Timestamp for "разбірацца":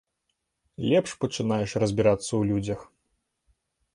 1.83-2.27